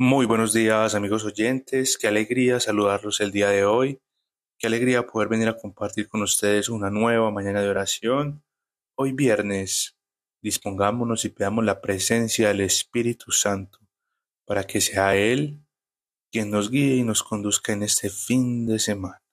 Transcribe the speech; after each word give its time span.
Muy 0.00 0.26
buenos 0.26 0.52
días 0.52 0.94
amigos 0.94 1.24
oyentes, 1.24 1.98
qué 1.98 2.06
alegría 2.06 2.60
saludarlos 2.60 3.18
el 3.18 3.32
día 3.32 3.48
de 3.48 3.64
hoy, 3.64 4.00
qué 4.56 4.68
alegría 4.68 5.04
poder 5.08 5.26
venir 5.26 5.48
a 5.48 5.56
compartir 5.56 6.08
con 6.08 6.22
ustedes 6.22 6.68
una 6.68 6.88
nueva 6.88 7.32
mañana 7.32 7.62
de 7.62 7.68
oración. 7.68 8.44
Hoy 8.94 9.10
viernes, 9.10 9.98
dispongámonos 10.40 11.24
y 11.24 11.30
pidamos 11.30 11.64
la 11.64 11.80
presencia 11.80 12.46
del 12.46 12.60
Espíritu 12.60 13.32
Santo 13.32 13.80
para 14.46 14.62
que 14.62 14.80
sea 14.80 15.16
Él 15.16 15.66
quien 16.30 16.52
nos 16.52 16.70
guíe 16.70 16.94
y 16.94 17.02
nos 17.02 17.24
conduzca 17.24 17.72
en 17.72 17.82
este 17.82 18.08
fin 18.08 18.66
de 18.66 18.78
semana. 18.78 19.27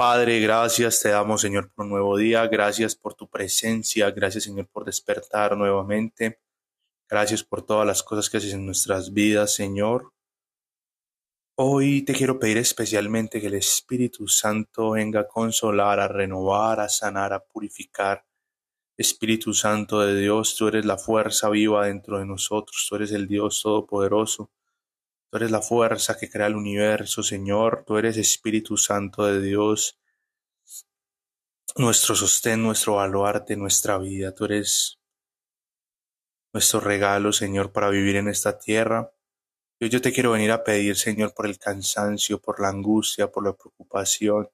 Padre, 0.00 0.40
gracias 0.40 1.02
te 1.02 1.10
damos, 1.10 1.42
Señor, 1.42 1.70
por 1.74 1.84
un 1.84 1.90
nuevo 1.90 2.16
día. 2.16 2.46
Gracias 2.46 2.96
por 2.96 3.12
tu 3.12 3.28
presencia. 3.28 4.10
Gracias, 4.10 4.44
Señor, 4.44 4.66
por 4.66 4.86
despertar 4.86 5.58
nuevamente. 5.58 6.40
Gracias 7.06 7.44
por 7.44 7.66
todas 7.66 7.86
las 7.86 8.02
cosas 8.02 8.30
que 8.30 8.38
haces 8.38 8.54
en 8.54 8.64
nuestras 8.64 9.12
vidas, 9.12 9.54
Señor. 9.54 10.14
Hoy 11.58 12.00
te 12.00 12.14
quiero 12.14 12.38
pedir 12.38 12.56
especialmente 12.56 13.42
que 13.42 13.48
el 13.48 13.56
Espíritu 13.56 14.26
Santo 14.26 14.92
venga 14.92 15.20
a 15.20 15.28
consolar, 15.28 16.00
a 16.00 16.08
renovar, 16.08 16.80
a 16.80 16.88
sanar, 16.88 17.34
a 17.34 17.44
purificar. 17.44 18.24
Espíritu 18.96 19.52
Santo 19.52 20.00
de 20.00 20.18
Dios, 20.18 20.56
tú 20.56 20.68
eres 20.68 20.86
la 20.86 20.96
fuerza 20.96 21.50
viva 21.50 21.84
dentro 21.88 22.18
de 22.18 22.24
nosotros, 22.24 22.86
tú 22.88 22.96
eres 22.96 23.12
el 23.12 23.28
Dios 23.28 23.60
Todopoderoso. 23.60 24.50
Tú 25.30 25.36
eres 25.36 25.52
la 25.52 25.62
fuerza 25.62 26.16
que 26.18 26.28
crea 26.28 26.48
el 26.48 26.56
universo, 26.56 27.22
Señor. 27.22 27.84
Tú 27.86 27.98
eres 27.98 28.16
Espíritu 28.16 28.76
Santo 28.76 29.24
de 29.26 29.40
Dios, 29.40 29.96
nuestro 31.76 32.16
sostén, 32.16 32.64
nuestro 32.64 32.96
baluarte, 32.96 33.56
nuestra 33.56 33.96
vida. 33.98 34.34
Tú 34.34 34.46
eres 34.46 34.98
nuestro 36.52 36.80
regalo, 36.80 37.32
Señor, 37.32 37.70
para 37.70 37.90
vivir 37.90 38.16
en 38.16 38.26
esta 38.26 38.58
tierra. 38.58 39.12
Yo, 39.78 39.86
yo 39.86 40.00
te 40.02 40.12
quiero 40.12 40.32
venir 40.32 40.50
a 40.50 40.64
pedir, 40.64 40.96
Señor, 40.96 41.32
por 41.32 41.46
el 41.46 41.58
cansancio, 41.58 42.40
por 42.40 42.60
la 42.60 42.68
angustia, 42.68 43.30
por 43.30 43.44
la 43.44 43.52
preocupación, 43.52 44.50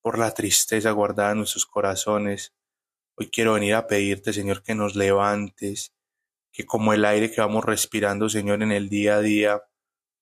por 0.00 0.18
la 0.18 0.32
tristeza 0.32 0.92
guardada 0.92 1.32
en 1.32 1.38
nuestros 1.38 1.66
corazones. 1.66 2.54
Hoy 3.16 3.28
quiero 3.28 3.54
venir 3.54 3.74
a 3.74 3.88
pedirte, 3.88 4.32
Señor, 4.32 4.62
que 4.62 4.76
nos 4.76 4.94
levantes, 4.94 5.92
que 6.52 6.64
como 6.64 6.92
el 6.92 7.04
aire 7.04 7.32
que 7.32 7.40
vamos 7.40 7.64
respirando, 7.64 8.28
Señor, 8.28 8.62
en 8.62 8.70
el 8.70 8.88
día 8.88 9.16
a 9.16 9.20
día, 9.20 9.62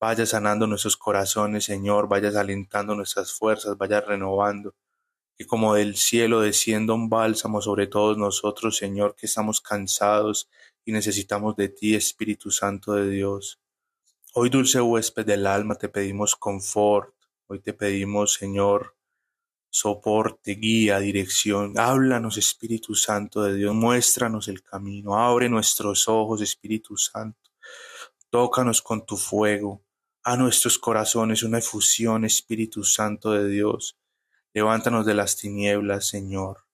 Vaya 0.01 0.25
sanando 0.25 0.67
nuestros 0.67 0.97
corazones, 0.97 1.65
Señor, 1.65 2.09
vayas 2.09 2.35
alentando 2.35 2.95
nuestras 2.95 3.35
fuerzas, 3.35 3.77
vaya 3.77 4.01
renovando. 4.01 4.75
Que 5.37 5.47
como 5.47 5.75
del 5.75 5.95
cielo 5.95 6.41
descienda 6.41 6.95
un 6.95 7.11
bálsamo 7.11 7.61
sobre 7.61 7.87
todos 7.87 8.17
nosotros, 8.17 8.79
Señor, 8.79 9.15
que 9.15 9.27
estamos 9.27 9.61
cansados 9.61 10.49
y 10.87 10.93
necesitamos 10.93 11.55
de 11.57 11.69
ti, 11.69 11.95
Espíritu 11.95 12.51
Santo 12.51 12.95
de 12.95 13.11
Dios. 13.11 13.61
Hoy, 14.33 14.49
dulce 14.49 14.81
huésped 14.81 15.27
del 15.27 15.47
alma, 15.47 15.75
te 15.75 15.91
pedimos 15.91 16.35
confort. 16.35 17.15
Hoy 17.47 17.61
te 17.61 17.75
pedimos, 17.75 18.33
Señor, 18.33 18.97
soporte, 19.69 20.55
guía, 20.55 20.99
dirección. 20.99 21.79
Háblanos, 21.79 22.39
Espíritu 22.39 22.95
Santo 22.95 23.43
de 23.43 23.55
Dios, 23.55 23.75
muéstranos 23.75 24.49
el 24.49 24.63
camino. 24.63 25.19
Abre 25.19 25.51
nuestros 25.51 26.09
ojos, 26.09 26.41
Espíritu 26.41 26.97
Santo. 26.97 27.51
Tócanos 28.31 28.81
con 28.81 29.05
tu 29.05 29.19
fuego 29.19 29.83
a 30.23 30.37
nuestros 30.37 30.79
corazones 30.79 31.43
una 31.43 31.59
efusión, 31.59 32.25
Espíritu 32.25 32.85
Santo 32.85 33.33
de 33.33 33.49
Dios. 33.49 33.99
Levántanos 34.53 35.07
de 35.07 35.15
las 35.15 35.37
tinieblas, 35.37 36.09
Señor. 36.09 36.67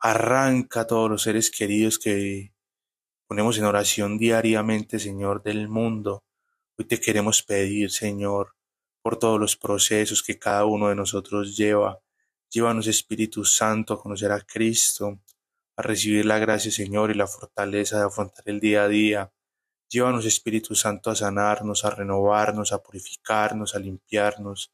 Arranca 0.00 0.80
a 0.80 0.86
todos 0.86 1.08
los 1.08 1.22
seres 1.22 1.50
queridos 1.50 1.98
que 1.98 2.52
ponemos 3.26 3.56
en 3.56 3.64
oración 3.64 4.18
diariamente, 4.18 4.98
Señor, 4.98 5.42
del 5.42 5.68
mundo. 5.68 6.24
Hoy 6.76 6.84
te 6.84 7.00
queremos 7.00 7.42
pedir, 7.42 7.90
Señor, 7.90 8.56
por 9.00 9.18
todos 9.18 9.40
los 9.40 9.56
procesos 9.56 10.22
que 10.22 10.38
cada 10.38 10.66
uno 10.66 10.88
de 10.88 10.96
nosotros 10.96 11.56
lleva. 11.56 12.00
Llévanos, 12.50 12.88
Espíritu 12.88 13.44
Santo, 13.44 13.94
a 13.94 14.02
conocer 14.02 14.32
a 14.32 14.40
Cristo, 14.40 15.20
a 15.76 15.82
recibir 15.82 16.26
la 16.26 16.38
gracia, 16.38 16.70
Señor, 16.70 17.10
y 17.10 17.14
la 17.14 17.26
fortaleza 17.26 17.98
de 17.98 18.04
afrontar 18.04 18.44
el 18.46 18.60
día 18.60 18.84
a 18.84 18.88
día 18.88 19.32
Llévanos, 19.92 20.24
Espíritu 20.24 20.74
Santo, 20.74 21.10
a 21.10 21.14
sanarnos, 21.14 21.84
a 21.84 21.90
renovarnos, 21.90 22.72
a 22.72 22.82
purificarnos, 22.82 23.74
a 23.74 23.78
limpiarnos. 23.78 24.72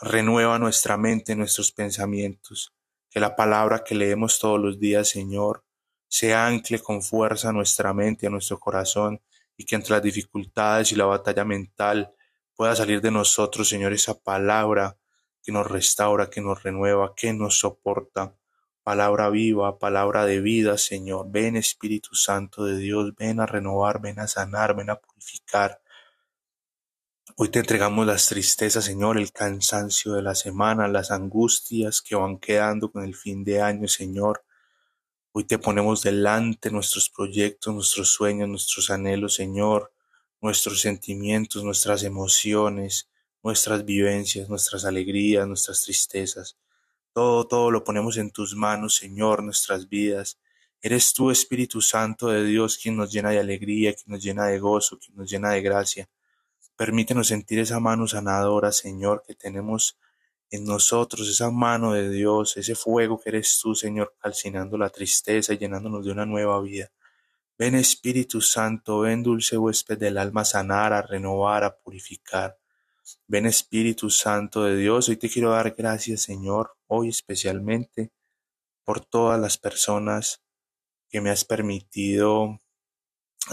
Renueva 0.00 0.58
nuestra 0.58 0.96
mente, 0.96 1.36
nuestros 1.36 1.70
pensamientos. 1.70 2.72
Que 3.10 3.20
la 3.20 3.36
palabra 3.36 3.84
que 3.84 3.94
leemos 3.94 4.38
todos 4.38 4.58
los 4.58 4.80
días, 4.80 5.06
Señor, 5.06 5.66
se 6.08 6.32
ancle 6.32 6.78
con 6.78 7.02
fuerza 7.02 7.50
a 7.50 7.52
nuestra 7.52 7.92
mente, 7.92 8.26
a 8.26 8.30
nuestro 8.30 8.58
corazón, 8.58 9.20
y 9.54 9.66
que 9.66 9.74
entre 9.74 9.90
las 9.90 10.02
dificultades 10.02 10.92
y 10.92 10.96
la 10.96 11.04
batalla 11.04 11.44
mental 11.44 12.14
pueda 12.54 12.74
salir 12.74 13.02
de 13.02 13.10
nosotros, 13.10 13.68
Señor, 13.68 13.92
esa 13.92 14.18
palabra 14.18 14.96
que 15.42 15.52
nos 15.52 15.70
restaura, 15.70 16.30
que 16.30 16.40
nos 16.40 16.62
renueva, 16.62 17.12
que 17.14 17.34
nos 17.34 17.58
soporta 17.58 18.34
palabra 18.88 19.28
viva, 19.28 19.78
palabra 19.78 20.24
de 20.24 20.40
vida, 20.40 20.78
Señor. 20.78 21.26
Ven 21.28 21.56
Espíritu 21.56 22.14
Santo 22.14 22.64
de 22.64 22.78
Dios, 22.78 23.14
ven 23.14 23.38
a 23.38 23.44
renovar, 23.44 24.00
ven 24.00 24.18
a 24.18 24.26
sanar, 24.26 24.74
ven 24.74 24.88
a 24.88 24.96
purificar. 24.98 25.82
Hoy 27.36 27.50
te 27.50 27.58
entregamos 27.58 28.06
las 28.06 28.28
tristezas, 28.28 28.86
Señor, 28.86 29.18
el 29.18 29.30
cansancio 29.30 30.14
de 30.14 30.22
la 30.22 30.34
semana, 30.34 30.88
las 30.88 31.10
angustias 31.10 32.00
que 32.00 32.16
van 32.16 32.38
quedando 32.38 32.90
con 32.90 33.04
el 33.04 33.14
fin 33.14 33.44
de 33.44 33.60
año, 33.60 33.88
Señor. 33.88 34.42
Hoy 35.32 35.44
te 35.44 35.58
ponemos 35.58 36.00
delante 36.00 36.70
nuestros 36.70 37.10
proyectos, 37.10 37.74
nuestros 37.74 38.10
sueños, 38.10 38.48
nuestros 38.48 38.88
anhelos, 38.88 39.34
Señor, 39.34 39.92
nuestros 40.40 40.80
sentimientos, 40.80 41.62
nuestras 41.62 42.04
emociones, 42.04 43.10
nuestras 43.42 43.84
vivencias, 43.84 44.48
nuestras 44.48 44.86
alegrías, 44.86 45.46
nuestras 45.46 45.82
tristezas. 45.82 46.56
Todo, 47.12 47.46
todo 47.46 47.70
lo 47.70 47.84
ponemos 47.84 48.16
en 48.16 48.30
tus 48.30 48.54
manos, 48.54 48.96
Señor, 48.96 49.42
nuestras 49.42 49.88
vidas. 49.88 50.38
Eres 50.80 51.12
tú, 51.12 51.30
Espíritu 51.30 51.80
Santo 51.80 52.28
de 52.28 52.44
Dios, 52.44 52.78
quien 52.78 52.96
nos 52.96 53.12
llena 53.12 53.30
de 53.30 53.40
alegría, 53.40 53.94
quien 53.94 54.14
nos 54.14 54.22
llena 54.22 54.46
de 54.46 54.58
gozo, 54.58 54.98
quien 54.98 55.16
nos 55.16 55.30
llena 55.30 55.50
de 55.50 55.62
gracia. 55.62 56.08
Permítenos 56.76 57.28
sentir 57.28 57.58
esa 57.58 57.80
mano 57.80 58.06
sanadora, 58.06 58.70
Señor, 58.70 59.24
que 59.26 59.34
tenemos 59.34 59.98
en 60.50 60.64
nosotros, 60.64 61.28
esa 61.28 61.50
mano 61.50 61.92
de 61.92 62.08
Dios, 62.10 62.56
ese 62.56 62.74
fuego 62.74 63.20
que 63.20 63.30
eres 63.30 63.58
tú, 63.60 63.74
Señor, 63.74 64.14
calcinando 64.20 64.78
la 64.78 64.88
tristeza 64.90 65.52
y 65.52 65.58
llenándonos 65.58 66.04
de 66.04 66.12
una 66.12 66.26
nueva 66.26 66.60
vida. 66.60 66.90
Ven 67.58 67.74
Espíritu 67.74 68.40
Santo, 68.40 69.00
ven 69.00 69.22
dulce 69.22 69.58
huésped 69.58 69.98
del 69.98 70.18
alma 70.18 70.44
sanar, 70.44 70.92
a 70.92 71.02
renovar, 71.02 71.64
a 71.64 71.76
purificar. 71.76 72.57
Ven 73.26 73.46
Espíritu 73.46 74.10
Santo 74.10 74.64
de 74.64 74.76
Dios, 74.76 75.08
hoy 75.08 75.16
te 75.16 75.28
quiero 75.28 75.50
dar 75.50 75.74
gracias, 75.76 76.22
Señor, 76.22 76.76
hoy 76.86 77.08
especialmente 77.08 78.12
por 78.84 79.04
todas 79.04 79.40
las 79.40 79.58
personas 79.58 80.42
que 81.08 81.20
me 81.20 81.30
has 81.30 81.44
permitido 81.44 82.60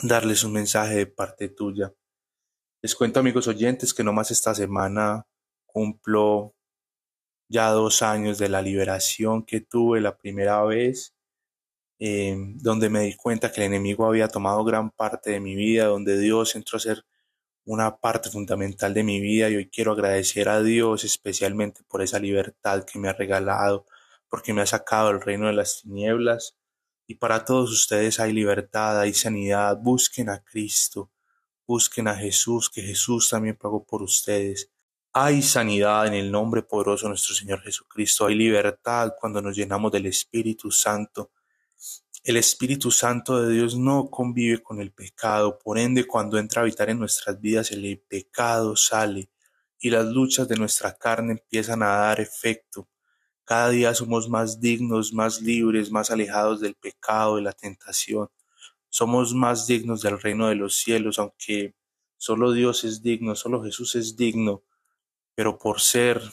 darles 0.03 0.43
un 0.43 0.53
mensaje 0.53 0.95
de 0.95 1.07
parte 1.07 1.49
tuya. 1.49 1.93
Les 2.81 2.95
cuento, 2.95 3.19
amigos 3.19 3.47
oyentes, 3.47 3.93
que 3.93 4.03
no 4.03 4.13
más 4.13 4.31
esta 4.31 4.53
semana 4.53 5.25
cumplo 5.65 6.55
ya 7.49 7.69
dos 7.69 8.01
años 8.01 8.37
de 8.37 8.49
la 8.49 8.61
liberación 8.61 9.43
que 9.43 9.61
tuve 9.61 10.01
la 10.01 10.17
primera 10.17 10.63
vez, 10.63 11.15
eh, 11.99 12.35
donde 12.55 12.89
me 12.89 13.01
di 13.01 13.15
cuenta 13.15 13.51
que 13.51 13.61
el 13.61 13.67
enemigo 13.67 14.05
había 14.05 14.27
tomado 14.27 14.63
gran 14.63 14.91
parte 14.91 15.31
de 15.31 15.39
mi 15.39 15.55
vida, 15.55 15.85
donde 15.85 16.19
Dios 16.19 16.55
entró 16.55 16.77
a 16.77 16.81
ser 16.81 17.05
una 17.65 17.97
parte 17.97 18.29
fundamental 18.29 18.93
de 18.93 19.03
mi 19.03 19.19
vida 19.19 19.49
y 19.49 19.55
hoy 19.55 19.69
quiero 19.69 19.93
agradecer 19.93 20.49
a 20.49 20.61
Dios 20.61 21.03
especialmente 21.03 21.81
por 21.87 22.01
esa 22.01 22.19
libertad 22.19 22.85
que 22.85 22.99
me 22.99 23.09
ha 23.09 23.13
regalado, 23.13 23.85
porque 24.29 24.53
me 24.53 24.61
ha 24.61 24.65
sacado 24.67 25.09
del 25.09 25.21
reino 25.21 25.47
de 25.47 25.53
las 25.53 25.81
tinieblas. 25.81 26.57
Y 27.07 27.15
para 27.15 27.43
todos 27.43 27.71
ustedes 27.71 28.19
hay 28.19 28.33
libertad, 28.33 28.99
hay 28.99 29.13
sanidad. 29.13 29.77
Busquen 29.77 30.29
a 30.29 30.43
Cristo, 30.43 31.11
busquen 31.67 32.07
a 32.07 32.15
Jesús, 32.15 32.69
que 32.69 32.81
Jesús 32.81 33.29
también 33.29 33.55
pagó 33.55 33.83
por 33.83 34.03
ustedes. 34.03 34.71
Hay 35.13 35.41
sanidad 35.41 36.07
en 36.07 36.13
el 36.13 36.31
nombre 36.31 36.61
poderoso 36.61 37.05
de 37.05 37.09
nuestro 37.09 37.33
Señor 37.33 37.61
Jesucristo. 37.61 38.27
Hay 38.27 38.35
libertad 38.35 39.13
cuando 39.19 39.41
nos 39.41 39.55
llenamos 39.55 39.91
del 39.91 40.05
Espíritu 40.07 40.71
Santo. 40.71 41.31
El 42.25 42.37
Espíritu 42.37 42.89
Santo 42.89 43.39
de 43.39 43.53
Dios 43.53 43.77
no 43.77 44.09
convive 44.09 44.63
con 44.63 44.81
el 44.81 44.91
pecado, 44.91 45.59
por 45.59 45.77
ende 45.77 46.07
cuando 46.07 46.39
entra 46.39 46.59
a 46.59 46.63
habitar 46.63 46.89
en 46.89 46.97
nuestras 46.97 47.39
vidas 47.39 47.71
el 47.71 47.99
pecado 47.99 48.75
sale 48.75 49.29
y 49.79 49.91
las 49.91 50.07
luchas 50.07 50.47
de 50.47 50.55
nuestra 50.55 50.97
carne 50.97 51.33
empiezan 51.33 51.83
a 51.83 51.89
dar 51.89 52.19
efecto. 52.19 52.89
Cada 53.43 53.69
día 53.69 53.93
somos 53.93 54.27
más 54.27 54.59
dignos, 54.59 55.13
más 55.13 55.39
libres, 55.39 55.91
más 55.91 56.09
alejados 56.09 56.61
del 56.61 56.73
pecado, 56.73 57.35
de 57.35 57.43
la 57.43 57.53
tentación. 57.53 58.27
Somos 58.89 59.35
más 59.35 59.67
dignos 59.67 60.01
del 60.01 60.19
reino 60.19 60.47
de 60.47 60.55
los 60.55 60.77
cielos, 60.77 61.19
aunque 61.19 61.75
solo 62.17 62.53
Dios 62.53 62.85
es 62.85 63.03
digno, 63.03 63.35
solo 63.35 63.63
Jesús 63.63 63.93
es 63.93 64.15
digno, 64.15 64.63
pero 65.35 65.59
por 65.59 65.79
ser 65.79 66.23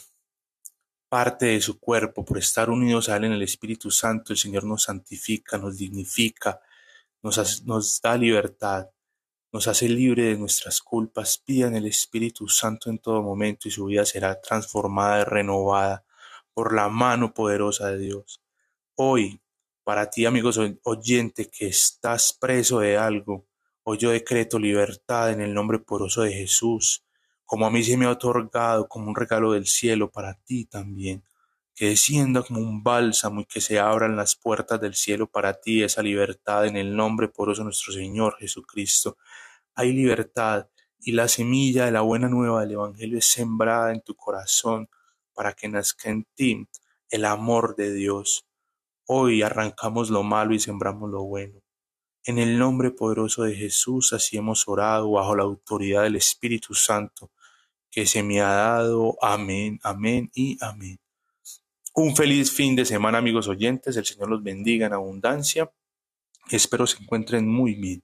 parte 1.13 1.45
de 1.45 1.61
su 1.61 1.79
cuerpo, 1.79 2.25
por 2.25 2.39
estar 2.39 2.71
unidos 2.71 3.11
a 3.11 3.19
Él 3.19 3.25
en 3.25 3.33
el 3.33 3.43
Espíritu 3.43 3.91
Santo, 3.91 4.33
el 4.33 4.39
Señor 4.39 4.65
nos 4.65 4.85
santifica, 4.85 5.59
nos 5.59 5.77
dignifica, 5.77 6.59
nos, 7.21 7.67
nos 7.67 8.01
da 8.01 8.17
libertad, 8.17 8.89
nos 9.53 9.69
hace 9.69 9.91
libre 9.91 10.23
de 10.23 10.39
nuestras 10.39 10.81
culpas. 10.81 11.37
Pidan 11.37 11.77
el 11.77 11.85
Espíritu 11.85 12.49
Santo 12.49 12.89
en 12.89 12.97
todo 12.97 13.23
momento 13.23 13.69
y 13.69 13.71
su 13.71 13.85
vida 13.85 14.07
será 14.07 14.41
transformada 14.41 15.21
y 15.21 15.25
renovada 15.25 16.03
por 16.55 16.73
la 16.73 16.89
mano 16.89 17.35
poderosa 17.35 17.91
de 17.91 17.99
Dios. 17.99 18.41
Hoy, 18.95 19.43
para 19.85 20.09
ti, 20.09 20.25
amigos 20.25 20.59
oyente, 20.83 21.51
que 21.51 21.67
estás 21.67 22.33
preso 22.33 22.81
de 22.81 22.97
algo, 22.97 23.45
hoy 23.83 23.99
yo 23.99 24.13
decreto 24.13 24.59
libertad 24.59 25.31
en 25.31 25.43
el 25.43 25.53
nombre 25.53 25.79
poderoso 25.79 26.23
de 26.23 26.33
Jesús, 26.33 27.05
como 27.53 27.67
a 27.67 27.71
mí 27.71 27.83
se 27.83 27.99
me 27.99 28.07
ha 28.07 28.11
otorgado 28.11 28.89
como 28.89 29.11
un 29.11 29.15
regalo 29.15 29.53
del 29.53 29.67
cielo 29.67 30.11
para 30.11 30.33
ti 30.33 30.65
también 30.65 31.23
que 31.75 31.89
descienda 31.89 32.43
como 32.43 32.61
un 32.61 32.83
bálsamo 32.83 33.43
y 33.43 33.45
que 33.45 33.61
se 33.61 33.79
abran 33.79 34.17
las 34.17 34.37
puertas 34.37 34.81
del 34.81 34.95
cielo 34.95 35.27
para 35.27 35.61
ti 35.61 35.83
esa 35.83 36.01
libertad 36.01 36.65
en 36.65 36.79
el 36.79 36.97
nombre 36.97 37.29
poderoso 37.29 37.61
de 37.61 37.67
nuestro 37.67 37.93
Señor 37.93 38.39
Jesucristo. 38.39 39.19
Hay 39.75 39.93
libertad 39.93 40.67
y 40.99 41.13
la 41.13 41.29
semilla 41.29 41.85
de 41.85 41.91
la 41.91 42.01
buena 42.01 42.31
nueva 42.31 42.63
del 42.63 42.71
Evangelio 42.71 43.19
es 43.19 43.27
sembrada 43.27 43.93
en 43.93 44.01
tu 44.01 44.15
corazón 44.15 44.89
para 45.35 45.53
que 45.53 45.69
nazca 45.69 46.09
en 46.09 46.25
ti 46.35 46.67
el 47.11 47.27
amor 47.27 47.77
de 47.77 47.93
Dios. 47.93 48.47
Hoy 49.05 49.43
arrancamos 49.43 50.09
lo 50.09 50.23
malo 50.23 50.55
y 50.55 50.59
sembramos 50.59 51.11
lo 51.11 51.25
bueno. 51.25 51.61
En 52.25 52.39
el 52.39 52.59
nombre 52.59 52.93
poderoso 52.93 53.43
de 53.43 53.55
Jesús 53.55 54.15
así 54.15 54.39
hemos 54.39 54.67
orado 54.67 55.11
bajo 55.11 55.37
la 55.37 55.43
autoridad 55.43 56.05
del 56.05 56.17
Espíritu 56.17 56.73
Santo 56.73 57.31
que 57.93 58.07
se 58.07 58.23
me 58.25 58.41
ha 58.41 58.49
dado. 58.49 59.17
Amén, 59.21 59.79
amén 59.85 60.31
y 60.35 60.59
amén. 60.61 60.99
Un 61.95 62.17
feliz 62.17 62.51
fin 62.51 62.75
de 62.75 62.87
semana, 62.87 63.19
amigos 63.19 63.47
oyentes. 63.49 63.97
El 63.97 64.07
Señor 64.07 64.31
los 64.31 64.43
bendiga 64.43 64.87
en 64.87 64.95
abundancia. 64.95 65.71
Espero 66.51 66.87
se 66.87 67.01
encuentren 67.03 67.47
muy 67.47 67.75
bien. 67.75 68.03